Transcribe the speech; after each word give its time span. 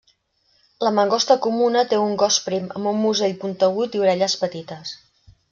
La 0.85 0.91
mangosta 0.99 1.37
comuna 1.47 1.83
té 1.91 1.99
un 2.05 2.15
cos 2.23 2.39
prim, 2.47 2.65
amb 2.81 2.91
un 2.93 2.99
musell 3.03 3.37
puntegut 3.45 4.01
i 4.01 4.03
orelles 4.09 4.39
petites. 4.47 4.97